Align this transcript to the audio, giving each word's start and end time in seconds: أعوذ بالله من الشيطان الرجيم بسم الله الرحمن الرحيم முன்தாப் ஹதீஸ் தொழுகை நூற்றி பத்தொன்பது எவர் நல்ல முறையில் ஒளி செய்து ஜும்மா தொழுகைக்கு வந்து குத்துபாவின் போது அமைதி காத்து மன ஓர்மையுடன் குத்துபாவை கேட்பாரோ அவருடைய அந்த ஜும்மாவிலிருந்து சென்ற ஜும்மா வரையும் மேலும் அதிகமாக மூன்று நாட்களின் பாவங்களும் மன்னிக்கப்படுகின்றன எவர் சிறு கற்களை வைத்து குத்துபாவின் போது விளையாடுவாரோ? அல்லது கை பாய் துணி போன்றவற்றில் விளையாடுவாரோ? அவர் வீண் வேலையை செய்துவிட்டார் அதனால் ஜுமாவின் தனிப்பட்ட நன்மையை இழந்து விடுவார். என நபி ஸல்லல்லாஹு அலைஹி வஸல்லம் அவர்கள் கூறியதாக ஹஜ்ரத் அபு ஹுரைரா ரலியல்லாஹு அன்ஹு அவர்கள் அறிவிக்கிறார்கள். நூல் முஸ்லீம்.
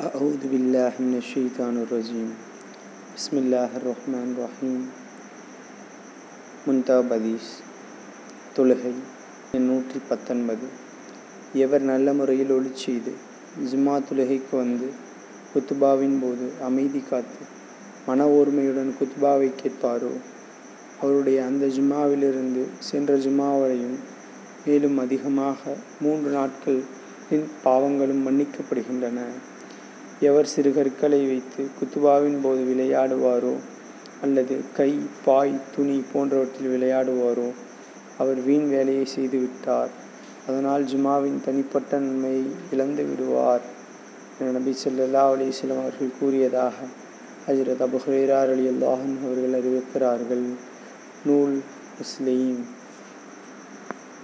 أعوذ 0.00 0.42
بالله 0.44 0.92
من 1.00 1.14
الشيطان 1.16 1.74
الرجيم 1.78 2.28
بسم 3.16 3.34
الله 3.36 3.70
الرحمن 3.76 4.28
الرحيم 4.30 4.80
முன்தாப் 6.64 7.10
ஹதீஸ் 7.12 7.50
தொழுகை 8.54 8.92
நூற்றி 9.60 9.98
பத்தொன்பது 10.08 10.66
எவர் 11.58 11.84
நல்ல 11.84 12.12
முறையில் 12.12 12.52
ஒளி 12.52 12.72
செய்து 12.76 13.12
ஜும்மா 13.64 13.94
தொழுகைக்கு 14.02 14.54
வந்து 14.56 14.88
குத்துபாவின் 15.52 16.16
போது 16.22 16.48
அமைதி 16.62 17.02
காத்து 17.02 17.44
மன 18.06 18.28
ஓர்மையுடன் 18.36 18.90
குத்துபாவை 18.98 19.50
கேட்பாரோ 19.62 20.12
அவருடைய 21.00 21.38
அந்த 21.44 21.66
ஜும்மாவிலிருந்து 21.74 22.64
சென்ற 22.88 23.18
ஜும்மா 23.18 23.50
வரையும் 23.60 23.98
மேலும் 24.64 24.98
அதிகமாக 24.98 25.76
மூன்று 26.00 26.30
நாட்களின் 26.30 27.48
பாவங்களும் 27.64 28.24
மன்னிக்கப்படுகின்றன 28.26 29.20
எவர் 30.19 30.45
சிறு 30.45 30.73
கற்களை 30.73 31.25
வைத்து 31.25 31.67
குத்துபாவின் 31.79 32.37
போது 32.41 32.63
விளையாடுவாரோ? 32.63 33.55
அல்லது 34.21 34.61
கை 34.73 34.99
பாய் 35.25 35.59
துணி 35.75 36.03
போன்றவற்றில் 36.13 36.81
விளையாடுவாரோ? 36.81 37.51
அவர் 38.17 38.41
வீண் 38.41 38.69
வேலையை 38.69 39.07
செய்துவிட்டார் 39.15 39.89
அதனால் 40.47 40.83
ஜுமாவின் 40.83 41.41
தனிப்பட்ட 41.45 41.99
நன்மையை 41.99 42.43
இழந்து 42.71 43.03
விடுவார். 43.03 43.61
என 44.39 44.51
நபி 44.51 44.75
ஸல்லல்லாஹு 44.83 45.37
அலைஹி 45.37 45.51
வஸல்லம் 45.51 45.79
அவர்கள் 45.79 46.11
கூறியதாக 46.19 46.75
ஹஜ்ரத் 47.47 47.83
அபு 47.83 47.99
ஹுரைரா 48.07 48.41
ரலியல்லாஹு 48.41 49.01
அன்ஹு 49.05 49.25
அவர்கள் 49.25 49.61
அறிவிக்கிறார்கள். 49.61 50.43
நூல் 51.25 51.61
முஸ்லீம். 51.97 52.65